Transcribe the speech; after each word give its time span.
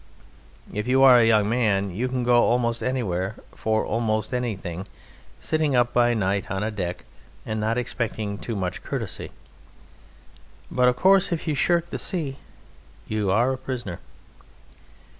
If 0.73 0.87
you 0.87 1.03
are 1.03 1.19
a 1.19 1.27
young 1.27 1.47
man 1.47 1.91
you 1.91 2.07
can 2.07 2.23
go 2.23 2.41
almost 2.41 2.81
anywhere 2.81 3.35
for 3.53 3.85
almost 3.85 4.33
anything, 4.33 4.87
sitting 5.39 5.75
up 5.75 5.93
by 5.93 6.15
night 6.15 6.49
on 6.49 6.61
deck, 6.73 7.05
and 7.45 7.59
not 7.59 7.77
expecting 7.77 8.39
too 8.39 8.55
much 8.55 8.81
courtesy. 8.81 9.29
But, 10.71 10.87
of 10.87 10.95
course, 10.95 11.31
if 11.31 11.47
you 11.47 11.53
shirk 11.53 11.91
the 11.91 11.99
sea 11.99 12.37
you 13.07 13.29
are 13.29 13.53
a 13.53 13.59
prisoner. 13.59 13.99